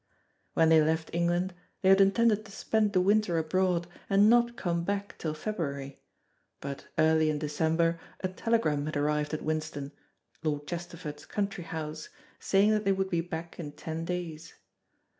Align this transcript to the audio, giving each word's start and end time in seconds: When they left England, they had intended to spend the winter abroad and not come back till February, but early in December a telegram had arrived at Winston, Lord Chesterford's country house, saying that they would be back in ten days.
When 0.55 0.69
they 0.69 0.81
left 0.81 1.11
England, 1.13 1.53
they 1.83 1.89
had 1.89 2.01
intended 2.01 2.43
to 2.45 2.51
spend 2.51 2.91
the 2.91 3.01
winter 3.01 3.37
abroad 3.37 3.85
and 4.09 4.27
not 4.31 4.57
come 4.57 4.83
back 4.83 5.15
till 5.19 5.35
February, 5.35 6.01
but 6.59 6.87
early 6.97 7.29
in 7.29 7.37
December 7.37 7.99
a 8.19 8.27
telegram 8.27 8.87
had 8.87 8.97
arrived 8.97 9.31
at 9.31 9.43
Winston, 9.43 9.91
Lord 10.41 10.65
Chesterford's 10.65 11.27
country 11.27 11.65
house, 11.65 12.09
saying 12.39 12.71
that 12.71 12.83
they 12.83 12.91
would 12.91 13.11
be 13.11 13.21
back 13.21 13.59
in 13.59 13.73
ten 13.73 14.03
days. 14.03 14.55